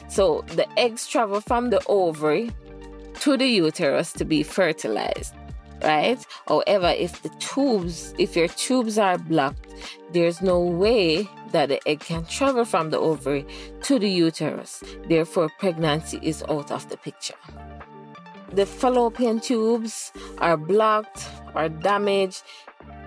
So 0.08 0.46
the 0.48 0.66
eggs 0.80 1.08
travel 1.08 1.42
from 1.42 1.70
the 1.70 1.82
ovary 1.88 2.52
to 3.20 3.38
the 3.38 3.46
uterus 3.46 4.14
to 4.14 4.26
be 4.26 4.44
fertilized, 4.44 5.34
right? 5.84 6.26
However, 6.48 6.94
if 6.98 7.22
the 7.22 7.30
tubes, 7.40 8.14
if 8.18 8.36
your 8.36 8.48
tubes 8.48 8.98
are 8.98 9.18
blocked, 9.18 9.68
there's 10.14 10.42
no 10.42 10.60
way 10.60 11.28
that 11.54 11.70
the 11.70 11.88
egg 11.88 12.02
can 12.02 12.26
travel 12.26 12.66
from 12.66 12.90
the 12.90 13.00
ovary 13.00 13.46
to 13.84 13.98
the 13.98 14.10
uterus. 14.10 14.84
Therefore, 15.08 15.50
pregnancy 15.60 16.20
is 16.22 16.44
out 16.50 16.72
of 16.72 16.90
the 16.90 16.98
picture. 16.98 17.36
The 18.52 18.66
fallopian 18.66 19.40
tubes 19.40 20.12
are 20.40 20.58
blocked 20.58 21.28
or 21.56 21.70
damaged. 21.70 22.44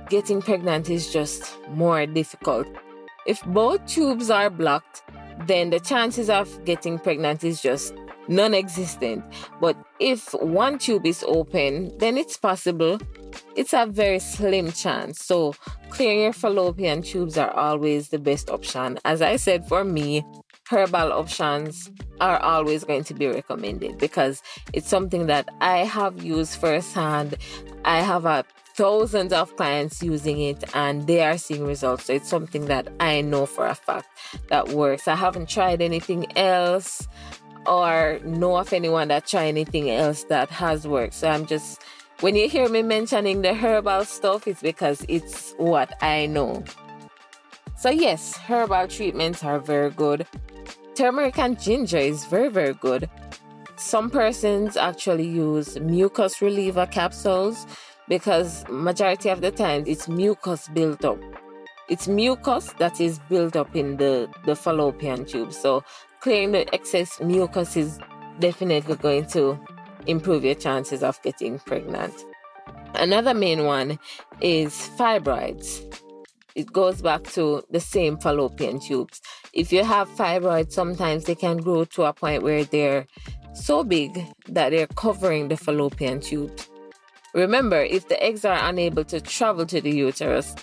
Getting 0.08 0.40
pregnant 0.40 0.88
is 0.88 1.12
just 1.12 1.56
more 1.70 2.06
difficult. 2.06 2.66
If 3.26 3.44
both 3.44 3.84
tubes 3.86 4.30
are 4.30 4.50
blocked, 4.50 5.02
then 5.46 5.70
the 5.70 5.80
chances 5.80 6.30
of 6.30 6.64
getting 6.64 6.98
pregnant 6.98 7.44
is 7.44 7.60
just 7.60 7.92
non 8.28 8.54
existent. 8.54 9.24
But 9.60 9.76
if 10.00 10.32
one 10.34 10.78
tube 10.78 11.06
is 11.06 11.24
open, 11.26 11.96
then 11.98 12.16
it's 12.18 12.36
possible. 12.36 12.98
It's 13.54 13.72
a 13.72 13.86
very 13.86 14.18
slim 14.18 14.72
chance. 14.72 15.22
So, 15.22 15.54
clearing 15.90 16.22
your 16.22 16.32
fallopian 16.32 17.02
tubes 17.02 17.38
are 17.38 17.50
always 17.50 18.08
the 18.08 18.18
best 18.18 18.50
option. 18.50 18.98
As 19.04 19.22
I 19.22 19.36
said, 19.36 19.66
for 19.66 19.84
me, 19.84 20.24
herbal 20.68 21.12
options 21.12 21.90
are 22.20 22.38
always 22.38 22.84
going 22.84 23.04
to 23.04 23.14
be 23.14 23.26
recommended 23.26 23.98
because 23.98 24.42
it's 24.72 24.88
something 24.88 25.26
that 25.26 25.48
I 25.60 25.78
have 25.78 26.22
used 26.22 26.58
firsthand. 26.58 27.36
I 27.84 28.00
have 28.00 28.24
a 28.24 28.44
thousands 28.74 29.32
of 29.32 29.56
clients 29.56 30.02
using 30.02 30.38
it 30.38 30.62
and 30.74 31.06
they 31.06 31.24
are 31.24 31.38
seeing 31.38 31.64
results. 31.66 32.04
So 32.04 32.12
it's 32.12 32.28
something 32.28 32.66
that 32.66 32.88
I 33.00 33.22
know 33.22 33.46
for 33.46 33.66
a 33.66 33.74
fact 33.74 34.08
that 34.48 34.68
works. 34.68 35.08
I 35.08 35.14
haven't 35.14 35.48
tried 35.48 35.80
anything 35.80 36.36
else 36.36 37.08
or 37.68 38.18
know 38.24 38.56
of 38.56 38.72
anyone 38.72 39.08
that 39.08 39.26
try 39.26 39.46
anything 39.46 39.90
else 39.90 40.24
that 40.24 40.50
has 40.50 40.86
worked. 40.86 41.14
So 41.14 41.28
I'm 41.28 41.46
just 41.46 41.82
when 42.20 42.34
you 42.34 42.48
hear 42.48 42.68
me 42.68 42.82
mentioning 42.82 43.42
the 43.42 43.52
herbal 43.54 44.04
stuff, 44.06 44.48
it's 44.48 44.62
because 44.62 45.04
it's 45.08 45.54
what 45.58 45.92
I 46.02 46.26
know. 46.26 46.64
So 47.76 47.90
yes, 47.90 48.36
herbal 48.36 48.88
treatments 48.88 49.44
are 49.44 49.58
very 49.58 49.90
good. 49.90 50.26
Turmeric 50.94 51.38
and 51.38 51.60
ginger 51.60 51.98
is 51.98 52.24
very 52.24 52.48
very 52.48 52.74
good. 52.74 53.10
Some 53.76 54.08
persons 54.08 54.76
actually 54.78 55.28
use 55.28 55.78
mucus 55.80 56.40
reliever 56.40 56.86
capsules 56.86 57.66
because 58.08 58.64
majority 58.70 59.28
of 59.28 59.42
the 59.42 59.50
time 59.50 59.84
it's 59.86 60.08
mucus 60.08 60.68
built 60.68 61.04
up. 61.04 61.18
It's 61.88 62.08
mucus 62.08 62.72
that 62.78 63.00
is 63.00 63.20
built 63.28 63.54
up 63.54 63.76
in 63.76 63.98
the, 63.98 64.28
the 64.44 64.56
fallopian 64.56 65.24
tube. 65.24 65.52
So 65.52 65.84
clearing 66.26 66.50
the 66.50 66.74
excess 66.74 67.20
mucus 67.20 67.76
is 67.76 68.00
definitely 68.40 68.96
going 68.96 69.24
to 69.24 69.56
improve 70.08 70.44
your 70.44 70.56
chances 70.56 71.04
of 71.04 71.22
getting 71.22 71.56
pregnant. 71.60 72.12
Another 72.94 73.32
main 73.32 73.64
one 73.64 73.96
is 74.40 74.72
fibroids. 74.98 75.84
It 76.56 76.72
goes 76.72 77.00
back 77.00 77.22
to 77.34 77.62
the 77.70 77.78
same 77.78 78.18
fallopian 78.18 78.80
tubes. 78.80 79.22
If 79.52 79.72
you 79.72 79.84
have 79.84 80.08
fibroids, 80.08 80.72
sometimes 80.72 81.26
they 81.26 81.36
can 81.36 81.58
grow 81.58 81.84
to 81.84 82.02
a 82.02 82.12
point 82.12 82.42
where 82.42 82.64
they're 82.64 83.06
so 83.54 83.84
big 83.84 84.20
that 84.48 84.70
they're 84.70 84.88
covering 84.88 85.46
the 85.46 85.56
fallopian 85.56 86.18
tubes. 86.18 86.68
Remember, 87.34 87.80
if 87.80 88.08
the 88.08 88.20
eggs 88.20 88.44
are 88.44 88.68
unable 88.68 89.04
to 89.04 89.20
travel 89.20 89.64
to 89.66 89.80
the 89.80 89.94
uterus, 89.94 90.56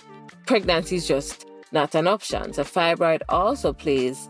pregnancy 0.44 0.96
is 0.96 1.08
just 1.08 1.48
not 1.72 1.94
an 1.94 2.06
option. 2.06 2.52
So, 2.52 2.64
fibroid 2.64 3.22
also 3.30 3.72
plays 3.72 4.28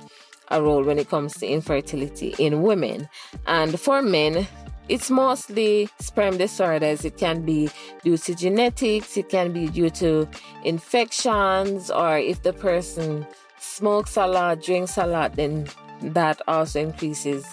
a 0.48 0.62
role 0.62 0.82
when 0.82 0.98
it 0.98 1.08
comes 1.08 1.34
to 1.38 1.46
infertility 1.46 2.34
in 2.38 2.62
women. 2.62 3.08
And 3.46 3.78
for 3.78 4.02
men, 4.02 4.46
it's 4.88 5.10
mostly 5.10 5.88
sperm 5.98 6.36
disorders. 6.36 7.04
It 7.04 7.16
can 7.16 7.42
be 7.42 7.70
due 8.02 8.18
to 8.18 8.34
genetics, 8.34 9.16
it 9.16 9.28
can 9.28 9.52
be 9.52 9.68
due 9.68 9.90
to 9.90 10.28
infections, 10.64 11.90
or 11.90 12.18
if 12.18 12.42
the 12.42 12.52
person 12.52 13.26
smokes 13.58 14.16
a 14.16 14.26
lot, 14.26 14.62
drinks 14.62 14.98
a 14.98 15.06
lot, 15.06 15.36
then 15.36 15.68
that 16.02 16.42
also 16.46 16.80
increases 16.80 17.46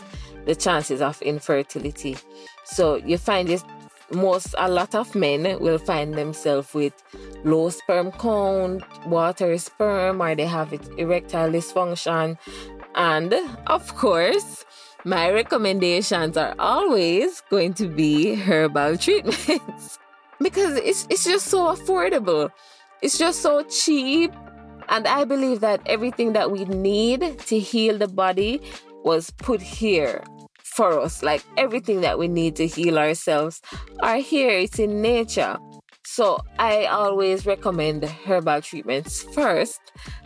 the 0.46 0.56
chances 0.56 1.02
of 1.02 1.22
infertility. 1.22 2.18
So 2.66 2.96
you 2.96 3.18
find 3.18 3.48
this 3.48 3.64
most 4.14 4.54
a 4.58 4.70
lot 4.70 4.94
of 4.94 5.16
men 5.16 5.60
will 5.60 5.78
find 5.78 6.14
themselves 6.16 6.74
with 6.74 6.94
low 7.44 7.70
sperm 7.70 8.12
count, 8.12 8.84
water 9.08 9.58
sperm, 9.58 10.22
or 10.22 10.36
they 10.36 10.46
have 10.46 10.74
erectile 10.98 11.50
dysfunction. 11.50 12.38
And 12.96 13.34
of 13.68 13.96
course, 13.96 14.66
my 15.04 15.32
recommendations 15.32 16.38
are 16.38 16.54
always 16.60 17.42
going 17.50 17.74
to 17.76 17.88
be 17.88 18.36
herbal 18.36 18.98
treatments 18.98 19.98
because 20.40 20.76
it's, 20.78 21.08
it's 21.10 21.24
just 21.24 21.48
so 21.48 21.76
affordable. 21.76 22.52
It's 23.02 23.18
just 23.18 23.42
so 23.42 23.64
cheap. 23.64 24.32
And 24.90 25.08
I 25.08 25.24
believe 25.24 25.62
that 25.62 25.82
everything 25.86 26.34
that 26.34 26.52
we 26.52 26.66
need 26.66 27.40
to 27.40 27.60
heal 27.60 27.98
the 27.98 28.08
body 28.08 28.62
was 29.04 29.32
put 29.32 29.62
here 29.62 30.24
for 30.64 31.00
us. 31.00 31.24
Like 31.24 31.44
everything 31.58 32.02
that 32.02 32.20
we 32.20 32.28
need 32.28 32.56
to 32.58 32.68
heal 32.68 33.00
ourselves 33.00 33.62
are 34.00 34.18
here. 34.18 34.52
It's 34.52 34.80
in 34.80 35.02
nature. 35.02 35.58
So 36.04 36.42
I 36.60 36.86
always 36.86 37.46
recommend 37.46 38.04
herbal 38.04 38.62
treatments 38.62 39.24
first. 39.34 39.80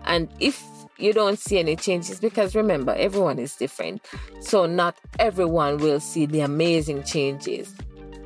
And 0.03 0.29
if 0.39 0.63
you 0.97 1.13
don't 1.13 1.39
see 1.39 1.59
any 1.59 1.75
changes 1.75 2.19
because 2.19 2.55
remember 2.55 2.93
everyone 2.97 3.39
is 3.39 3.55
different. 3.55 4.05
So 4.39 4.65
not 4.65 4.97
everyone 5.19 5.77
will 5.77 5.99
see 5.99 6.25
the 6.25 6.41
amazing 6.41 7.03
changes. 7.03 7.73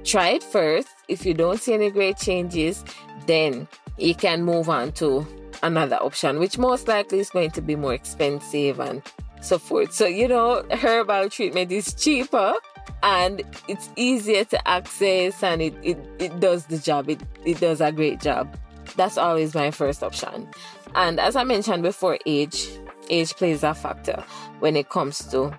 Try 0.03 0.29
it 0.29 0.43
first. 0.43 0.87
If 1.07 1.25
you 1.25 1.33
don't 1.33 1.59
see 1.59 1.73
any 1.73 1.89
great 1.89 2.17
changes 2.17 2.83
then 3.25 3.67
you 3.97 4.15
can 4.15 4.43
move 4.43 4.69
on 4.69 4.91
to 4.93 5.25
another 5.61 5.97
option 5.97 6.39
which 6.39 6.57
most 6.57 6.87
likely 6.87 7.19
is 7.19 7.29
going 7.29 7.51
to 7.51 7.61
be 7.61 7.75
more 7.75 7.93
expensive 7.93 8.79
and 8.79 9.01
so 9.41 9.57
forth. 9.57 9.93
So 9.93 10.05
you 10.05 10.27
know 10.27 10.63
herbal 10.71 11.29
treatment 11.29 11.71
is 11.71 11.93
cheaper 11.93 12.55
and 13.03 13.41
it's 13.67 13.89
easier 13.95 14.43
to 14.45 14.67
access 14.67 15.43
and 15.43 15.61
it, 15.61 15.75
it, 15.83 15.97
it 16.19 16.39
does 16.39 16.65
the 16.65 16.77
job. 16.77 17.09
It, 17.09 17.21
it 17.45 17.59
does 17.59 17.81
a 17.81 17.91
great 17.91 18.19
job. 18.19 18.57
That's 18.95 19.17
always 19.17 19.53
my 19.53 19.71
first 19.71 20.03
option 20.03 20.49
and 20.95 21.19
as 21.19 21.35
I 21.35 21.43
mentioned 21.43 21.83
before, 21.83 22.17
age 22.25 22.69
age 23.09 23.35
plays 23.35 23.63
a 23.63 23.73
factor 23.73 24.23
when 24.59 24.75
it 24.75 24.89
comes 24.89 25.19
to 25.31 25.51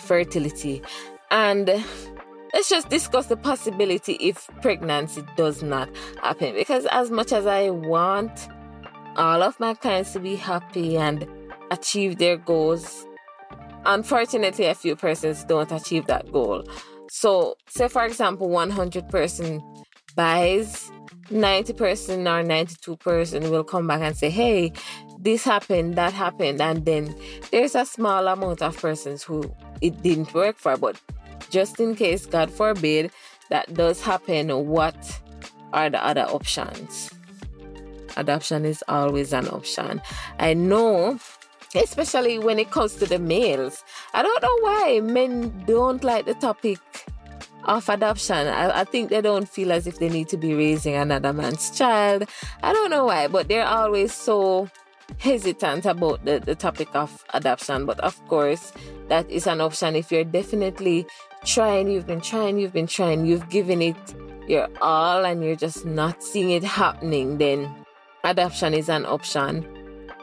fertility. 0.00 0.82
And 1.30 1.66
let's 2.52 2.68
just 2.68 2.88
discuss 2.88 3.26
the 3.26 3.36
possibility 3.36 4.14
if 4.14 4.48
pregnancy 4.62 5.22
does 5.36 5.62
not 5.62 5.88
happen. 6.22 6.54
Because 6.54 6.86
as 6.86 7.10
much 7.10 7.32
as 7.32 7.46
I 7.46 7.70
want 7.70 8.48
all 9.16 9.42
of 9.42 9.58
my 9.58 9.74
clients 9.74 10.12
to 10.12 10.20
be 10.20 10.36
happy 10.36 10.96
and 10.96 11.26
achieve 11.70 12.18
their 12.18 12.36
goals, 12.36 13.06
unfortunately, 13.84 14.66
a 14.66 14.74
few 14.74 14.96
persons 14.96 15.44
don't 15.44 15.72
achieve 15.72 16.06
that 16.06 16.30
goal. 16.32 16.64
So, 17.08 17.56
say 17.68 17.88
for 17.88 18.04
example, 18.04 18.48
100 18.48 19.08
person 19.08 19.62
buys 20.16 20.90
90 21.30 21.72
person 21.74 22.26
or 22.28 22.42
92 22.42 22.96
person 22.96 23.50
will 23.50 23.64
come 23.64 23.86
back 23.86 24.00
and 24.00 24.16
say, 24.16 24.30
hey, 24.30 24.72
this 25.18 25.44
happened, 25.44 25.96
that 25.96 26.12
happened. 26.12 26.60
And 26.60 26.84
then 26.84 27.14
there's 27.50 27.74
a 27.74 27.84
small 27.84 28.28
amount 28.28 28.62
of 28.62 28.76
persons 28.76 29.22
who 29.22 29.54
it 29.80 30.02
didn't 30.02 30.32
work 30.34 30.56
for. 30.56 30.76
But 30.76 31.00
just 31.50 31.80
in 31.80 31.94
case, 31.94 32.26
God 32.26 32.50
forbid, 32.50 33.10
that 33.50 33.74
does 33.74 34.00
happen, 34.00 34.66
what 34.66 35.20
are 35.72 35.90
the 35.90 36.04
other 36.04 36.22
options? 36.22 37.10
Adoption 38.16 38.64
is 38.64 38.82
always 38.88 39.32
an 39.32 39.48
option. 39.48 40.00
I 40.38 40.54
know, 40.54 41.18
especially 41.74 42.38
when 42.38 42.58
it 42.58 42.70
comes 42.70 42.94
to 42.96 43.06
the 43.06 43.18
males. 43.18 43.84
I 44.14 44.22
don't 44.22 44.42
know 44.42 44.58
why 44.60 45.00
men 45.02 45.64
don't 45.66 46.02
like 46.02 46.24
the 46.24 46.34
topic 46.34 46.78
of 47.66 47.88
adoption. 47.88 48.46
I, 48.46 48.80
I, 48.80 48.84
think 48.84 49.10
they 49.10 49.20
don't 49.20 49.48
feel 49.48 49.72
as 49.72 49.86
if 49.86 49.98
they 49.98 50.08
need 50.08 50.28
to 50.28 50.36
be 50.36 50.54
raising 50.54 50.94
another 50.94 51.32
man's 51.32 51.70
child. 51.76 52.24
I 52.62 52.72
don't 52.72 52.90
know 52.90 53.06
why, 53.06 53.28
but 53.28 53.48
they're 53.48 53.66
always 53.66 54.12
so 54.12 54.70
hesitant 55.18 55.86
about 55.86 56.24
the, 56.24 56.38
the 56.38 56.54
topic 56.54 56.88
of 56.94 57.24
adoption. 57.34 57.86
But 57.86 58.00
of 58.00 58.24
course, 58.28 58.72
that 59.08 59.28
is 59.30 59.46
an 59.46 59.60
option 59.60 59.96
if 59.96 60.10
you're 60.10 60.24
definitely 60.24 61.06
trying, 61.44 61.90
you've 61.90 62.06
been 62.06 62.20
trying, 62.20 62.58
you've 62.58 62.72
been 62.72 62.86
trying, 62.86 63.26
you've 63.26 63.48
given 63.48 63.82
it 63.82 63.96
your 64.48 64.68
all, 64.80 65.24
and 65.24 65.42
you're 65.42 65.56
just 65.56 65.84
not 65.84 66.22
seeing 66.22 66.50
it 66.50 66.64
happening, 66.64 67.38
then 67.38 67.74
adoption 68.24 68.74
is 68.74 68.88
an 68.88 69.04
option. 69.06 69.66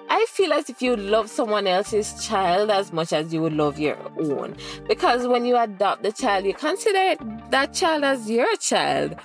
I 0.10 0.26
feel 0.30 0.54
as 0.54 0.70
if 0.70 0.82
you 0.82 0.96
love 0.96 1.30
someone 1.30 1.66
else's 1.66 2.26
child 2.26 2.70
as 2.70 2.94
much 2.94 3.14
as 3.14 3.34
you 3.34 3.42
would 3.42 3.54
love 3.54 3.80
your 3.80 3.98
own. 4.20 4.56
Because 4.88 5.26
when 5.26 5.46
you 5.46 5.58
adopt 5.58 6.04
the 6.04 6.12
child, 6.12 6.46
you 6.46 6.54
consider 6.54 7.16
that 7.54 7.72
child 7.72 8.04
as 8.04 8.30
your 8.30 8.56
child. 8.56 9.16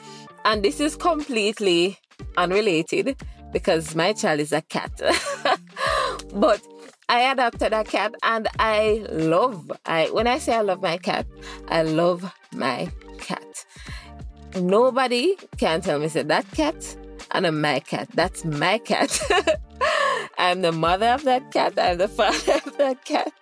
And 0.45 0.63
this 0.63 0.81
is 0.81 0.97
completely 0.97 1.99
unrelated 2.37 3.17
because 3.53 3.95
my 3.95 4.13
child 4.13 4.41
is 4.41 4.53
a 4.53 4.61
cat. 4.61 4.93
but 6.35 6.61
I 7.09 7.33
adopted 7.33 7.73
a 7.73 7.85
cat 7.85 8.15
and 8.23 8.47
I 8.59 9.07
love 9.11 9.73
I 9.87 10.11
when 10.11 10.27
I 10.27 10.39
say 10.39 10.55
I 10.55 10.61
love 10.61 10.83
my 10.83 10.99
cat, 10.99 11.27
I 11.69 11.83
love 11.83 12.31
my 12.53 12.91
cat. 13.19 13.65
Nobody 14.57 15.37
can 15.57 15.81
tell 15.81 15.99
me 15.99 16.09
say 16.09 16.23
that 16.23 16.51
cat 16.51 16.97
and 17.31 17.47
a 17.47 17.53
my 17.53 17.81
cat. 17.81 18.09
That's 18.13 18.45
my 18.45 18.77
cat. 18.77 19.19
I'm 20.39 20.61
the 20.61 20.73
mother 20.73 21.07
of 21.07 21.25
that 21.25 21.51
cat. 21.51 21.79
I'm 21.79 21.97
the 21.97 22.09
father 22.19 22.61
of 22.67 22.77
that 22.77 23.07
cat. 23.07 23.33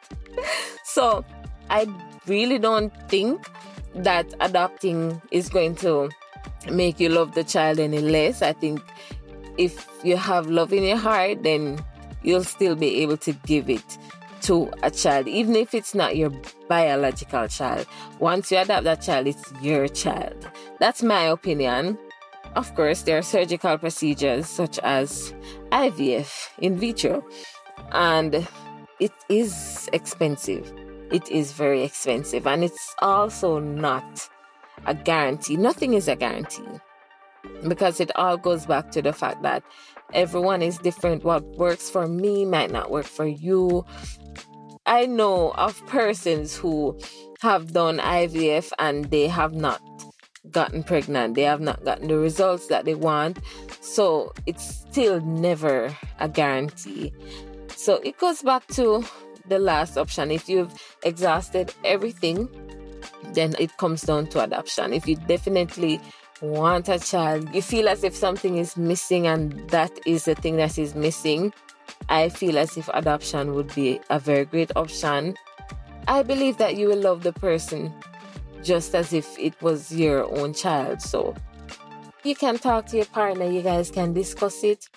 So 0.84 1.24
I 1.70 1.88
really 2.28 2.60
don't 2.60 2.92
think 3.08 3.48
that 3.96 4.32
adopting 4.40 5.20
is 5.30 5.48
going 5.48 5.74
to 5.76 6.10
make 6.70 7.00
you 7.00 7.08
love 7.08 7.34
the 7.34 7.44
child 7.44 7.78
any 7.78 8.00
less. 8.00 8.42
I 8.42 8.52
think 8.52 8.80
if 9.58 9.88
you 10.04 10.16
have 10.16 10.48
love 10.48 10.72
in 10.72 10.82
your 10.82 10.96
heart, 10.96 11.42
then 11.42 11.82
you'll 12.22 12.44
still 12.44 12.76
be 12.76 13.02
able 13.02 13.16
to 13.18 13.32
give 13.32 13.70
it 13.70 13.98
to 14.42 14.70
a 14.82 14.90
child, 14.90 15.26
even 15.26 15.56
if 15.56 15.74
it's 15.74 15.94
not 15.94 16.16
your 16.16 16.30
biological 16.68 17.48
child. 17.48 17.86
Once 18.18 18.52
you 18.52 18.58
adopt 18.58 18.84
that 18.84 19.00
child, 19.00 19.26
it's 19.26 19.52
your 19.60 19.88
child. 19.88 20.48
That's 20.78 21.02
my 21.02 21.22
opinion. 21.24 21.98
Of 22.54 22.74
course, 22.74 23.02
there 23.02 23.18
are 23.18 23.22
surgical 23.22 23.76
procedures 23.78 24.46
such 24.46 24.78
as 24.80 25.34
IVF 25.72 26.48
in 26.58 26.76
vitro, 26.76 27.24
and 27.92 28.46
it 29.00 29.12
is 29.28 29.88
expensive. 29.92 30.72
It 31.10 31.30
is 31.30 31.52
very 31.52 31.82
expensive, 31.82 32.46
and 32.46 32.64
it's 32.64 32.94
also 33.00 33.58
not 33.58 34.28
a 34.86 34.94
guarantee. 34.94 35.56
Nothing 35.56 35.94
is 35.94 36.08
a 36.08 36.16
guarantee 36.16 36.66
because 37.68 38.00
it 38.00 38.10
all 38.16 38.36
goes 38.36 38.66
back 38.66 38.90
to 38.92 39.02
the 39.02 39.12
fact 39.12 39.42
that 39.42 39.62
everyone 40.12 40.62
is 40.62 40.78
different. 40.78 41.24
What 41.24 41.44
works 41.56 41.88
for 41.90 42.06
me 42.06 42.44
might 42.44 42.70
not 42.70 42.90
work 42.90 43.06
for 43.06 43.26
you. 43.26 43.84
I 44.84 45.06
know 45.06 45.50
of 45.52 45.84
persons 45.86 46.56
who 46.56 46.98
have 47.40 47.72
done 47.72 47.98
IVF 47.98 48.72
and 48.78 49.06
they 49.06 49.26
have 49.26 49.54
not 49.54 49.80
gotten 50.50 50.84
pregnant, 50.84 51.34
they 51.34 51.42
have 51.42 51.60
not 51.60 51.84
gotten 51.84 52.08
the 52.08 52.16
results 52.16 52.68
that 52.68 52.84
they 52.84 52.94
want. 52.94 53.38
So 53.80 54.32
it's 54.46 54.64
still 54.64 55.20
never 55.20 55.96
a 56.20 56.28
guarantee. 56.28 57.12
So 57.74 57.96
it 58.04 58.18
goes 58.18 58.42
back 58.42 58.66
to 58.68 59.04
the 59.48 59.58
last 59.58 59.96
option. 59.96 60.30
If 60.30 60.48
you've 60.48 60.72
exhausted 61.02 61.74
everything, 61.84 62.48
then 63.32 63.54
it 63.58 63.76
comes 63.76 64.02
down 64.02 64.26
to 64.28 64.42
adoption. 64.42 64.92
If 64.92 65.06
you 65.06 65.16
definitely 65.16 66.00
want 66.40 66.88
a 66.88 66.98
child, 66.98 67.54
you 67.54 67.62
feel 67.62 67.88
as 67.88 68.04
if 68.04 68.14
something 68.14 68.58
is 68.58 68.76
missing 68.76 69.26
and 69.26 69.68
that 69.70 69.90
is 70.06 70.24
the 70.24 70.34
thing 70.34 70.56
that 70.56 70.78
is 70.78 70.94
missing, 70.94 71.52
I 72.08 72.28
feel 72.28 72.58
as 72.58 72.76
if 72.76 72.88
adoption 72.92 73.54
would 73.54 73.74
be 73.74 74.00
a 74.10 74.18
very 74.18 74.44
great 74.44 74.70
option. 74.76 75.36
I 76.08 76.22
believe 76.22 76.56
that 76.58 76.76
you 76.76 76.88
will 76.88 77.00
love 77.00 77.22
the 77.22 77.32
person 77.32 77.92
just 78.62 78.94
as 78.94 79.12
if 79.12 79.38
it 79.38 79.60
was 79.62 79.92
your 79.92 80.24
own 80.38 80.52
child. 80.52 81.00
So 81.00 81.34
you 82.24 82.34
can 82.34 82.58
talk 82.58 82.86
to 82.86 82.96
your 82.96 83.06
partner, 83.06 83.48
you 83.48 83.62
guys 83.62 83.90
can 83.90 84.12
discuss 84.12 84.62
it. 84.64 84.88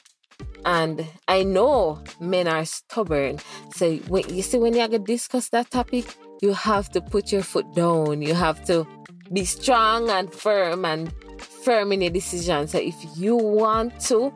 And 0.66 1.06
I 1.28 1.44
know 1.44 2.04
men 2.20 2.48
are 2.48 2.66
stubborn. 2.66 3.40
So 3.74 3.96
when 4.08 4.34
you 4.34 4.42
see 4.42 4.58
when 4.58 4.76
you 4.76 5.00
discuss 5.00 5.50
that 5.50 5.72
topic, 5.72 6.06
you 6.42 6.54
have 6.54 6.90
to 6.92 7.02
put 7.02 7.32
your 7.32 7.44
foot 7.44 7.74
down. 7.74 8.22
You 8.22 8.34
have 8.34 8.64
to 8.66 8.88
be 9.32 9.46
strong 9.46 10.10
and 10.10 10.34
firm 10.34 10.86
and 10.86 11.14
firm 11.38 11.92
in 11.92 12.02
your 12.02 12.12
decision. 12.12 12.68
So 12.68 12.78
if 12.80 12.96
you 13.16 13.36
want 13.36 14.00
to 14.02 14.34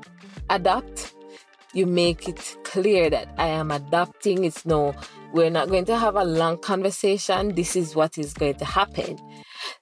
adopt, 0.49 1.13
you 1.73 1.85
make 1.85 2.29
it 2.29 2.57
clear 2.63 3.09
that 3.09 3.29
I 3.37 3.47
am 3.47 3.71
adopting. 3.71 4.43
It's 4.43 4.65
no, 4.65 4.93
we're 5.33 5.49
not 5.49 5.69
going 5.69 5.85
to 5.85 5.97
have 5.97 6.15
a 6.15 6.23
long 6.23 6.57
conversation. 6.59 7.55
This 7.55 7.75
is 7.75 7.95
what 7.95 8.17
is 8.17 8.33
going 8.33 8.55
to 8.55 8.65
happen. 8.65 9.17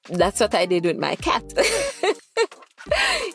That's 0.09 0.39
what 0.39 0.55
I 0.55 0.65
did 0.65 0.85
with 0.85 0.97
my 0.97 1.15
cat. 1.15 1.43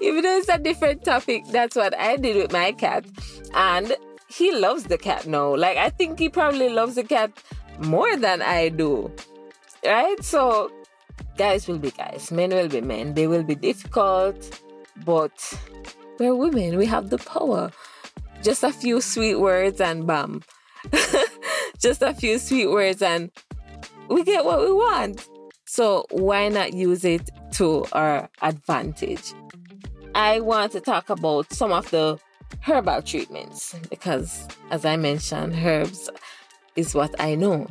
Even 0.07 0.23
though 0.23 0.37
it's 0.37 0.49
a 0.49 0.59
different 0.59 1.05
topic, 1.05 1.45
that's 1.49 1.75
what 1.75 1.99
I 1.99 2.17
did 2.17 2.37
with 2.37 2.53
my 2.53 2.71
cat. 2.71 3.05
And 3.55 3.97
he 4.29 4.55
loves 4.55 4.85
the 4.85 4.97
cat 4.97 5.27
now. 5.27 5.57
Like, 5.57 5.77
I 5.77 5.91
think 5.91 6.21
he 6.21 6.29
probably 6.29 6.69
loves 6.69 6.95
the 6.95 7.03
cat 7.03 7.33
more 7.81 8.17
than 8.17 8.41
I 8.41 8.69
do. 8.69 9.11
Right? 9.85 10.23
So, 10.23 10.71
guys 11.37 11.67
will 11.67 11.79
be 11.79 11.91
guys, 11.91 12.31
men 12.31 12.51
will 12.51 12.69
be 12.69 12.81
men. 12.81 13.15
They 13.15 13.27
will 13.27 13.43
be 13.43 13.57
difficult, 13.57 14.63
but 15.05 15.59
we're 16.21 16.37
women. 16.37 16.77
We 16.77 16.87
have 16.87 17.11
the 17.11 17.19
power. 17.19 17.73
Just 18.43 18.63
a 18.63 18.73
few 18.73 19.01
sweet 19.01 19.41
words 19.41 19.81
and 19.81 20.07
bam. 20.07 20.43
Just 21.81 22.03
a 22.03 22.15
few 22.15 22.39
sweet 22.39 22.69
words 22.69 23.03
and 23.03 23.33
we 24.09 24.23
get 24.23 24.45
what 24.45 24.61
we 24.61 24.73
want. 24.73 25.29
So 25.65 26.07
why 26.11 26.49
not 26.49 26.75
use 26.75 27.05
it 27.05 27.29
to 27.55 27.85
our 27.93 28.29
advantage? 28.41 29.35
I 30.17 30.41
want 30.41 30.73
to 30.73 30.81
talk 30.81 31.11
about 31.11 31.53
some 31.53 31.73
of 31.73 31.91
the 31.91 32.19
herbal 32.63 33.03
treatments 33.03 33.77
because, 33.91 34.49
as 34.71 34.87
I 34.87 34.97
mentioned, 34.97 35.53
herbs 35.63 36.09
is 36.75 36.95
what 36.95 37.15
I 37.21 37.35
know. 37.35 37.67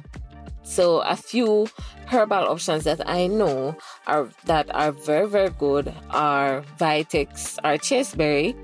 So 0.62 0.99
a 0.99 1.15
few 1.15 1.67
herbal 2.05 2.47
options 2.47 2.84
that 2.84 3.01
I 3.10 3.25
know 3.25 3.75
are 4.05 4.29
that 4.45 4.73
are 4.75 4.91
very 4.91 5.27
very 5.27 5.49
good 5.49 5.91
are 6.12 6.62
Vitex 6.79 7.58
or 7.63 7.79
chasteberry 7.79 8.55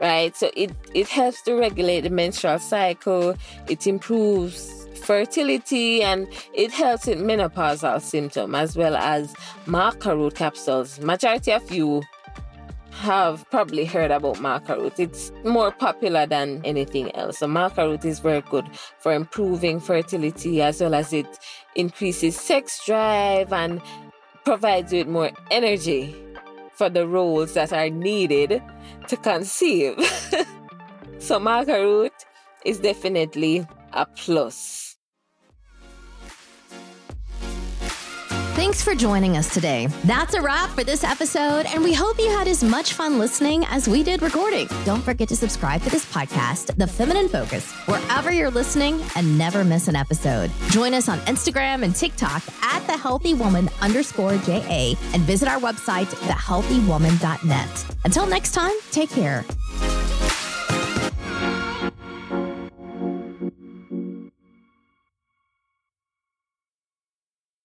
right? 0.00 0.36
So 0.36 0.50
it, 0.56 0.70
it 0.92 1.08
helps 1.08 1.42
to 1.42 1.54
regulate 1.54 2.02
the 2.02 2.10
menstrual 2.10 2.60
cycle, 2.60 3.36
it 3.68 3.86
improves 3.86 4.86
fertility, 5.02 6.02
and 6.02 6.28
it 6.52 6.70
helps 6.70 7.06
with 7.06 7.18
menopausal 7.18 8.00
symptoms 8.00 8.54
as 8.54 8.76
well 8.76 8.96
as 8.96 9.34
maca 9.66 10.16
root 10.16 10.34
capsules. 10.34 11.00
Majority 11.00 11.52
of 11.52 11.70
you 11.70 12.02
have 13.00 13.48
probably 13.50 13.84
heard 13.84 14.10
about 14.10 14.36
maca 14.36 14.76
root. 14.76 14.98
It's 14.98 15.32
more 15.44 15.70
popular 15.70 16.26
than 16.26 16.60
anything 16.64 17.14
else. 17.14 17.38
So 17.38 17.46
maca 17.46 17.88
root 17.88 18.04
is 18.04 18.20
very 18.20 18.40
good 18.42 18.66
for 18.98 19.12
improving 19.12 19.80
fertility 19.80 20.62
as 20.62 20.80
well 20.80 20.94
as 20.94 21.12
it 21.12 21.26
increases 21.74 22.36
sex 22.36 22.84
drive 22.86 23.52
and 23.52 23.82
provides 24.44 24.92
you 24.92 25.00
with 25.00 25.08
more 25.08 25.30
energy 25.50 26.14
for 26.72 26.88
the 26.88 27.06
roles 27.06 27.54
that 27.54 27.72
are 27.72 27.90
needed 27.90 28.62
to 29.08 29.16
conceive. 29.16 29.94
so 31.18 31.40
maca 31.40 31.80
root 31.82 32.12
is 32.64 32.78
definitely 32.78 33.66
a 33.92 34.06
plus. 34.06 34.83
Thanks 38.64 38.82
for 38.82 38.94
joining 38.94 39.36
us 39.36 39.52
today. 39.52 39.88
That's 40.04 40.32
a 40.32 40.40
wrap 40.40 40.70
for 40.70 40.84
this 40.84 41.04
episode, 41.04 41.66
and 41.66 41.84
we 41.84 41.92
hope 41.92 42.18
you 42.18 42.30
had 42.30 42.48
as 42.48 42.64
much 42.64 42.94
fun 42.94 43.18
listening 43.18 43.62
as 43.66 43.86
we 43.86 44.02
did 44.02 44.22
recording. 44.22 44.68
Don't 44.86 45.02
forget 45.02 45.28
to 45.28 45.36
subscribe 45.36 45.82
to 45.82 45.90
this 45.90 46.10
podcast, 46.10 46.74
The 46.76 46.86
Feminine 46.86 47.28
Focus, 47.28 47.70
wherever 47.84 48.32
you're 48.32 48.50
listening 48.50 49.02
and 49.16 49.36
never 49.36 49.64
miss 49.64 49.88
an 49.88 49.96
episode. 49.96 50.50
Join 50.70 50.94
us 50.94 51.10
on 51.10 51.18
Instagram 51.26 51.84
and 51.84 51.94
TikTok 51.94 52.42
at 52.62 52.80
the 52.86 52.96
healthy 52.96 53.34
woman 53.34 53.68
underscore 53.82 54.38
JA 54.38 54.94
and 55.12 55.22
visit 55.24 55.46
our 55.46 55.60
website, 55.60 56.06
thehealthywoman.net. 56.06 57.96
Until 58.06 58.26
next 58.26 58.52
time, 58.52 58.72
take 58.90 59.10
care. 59.10 59.44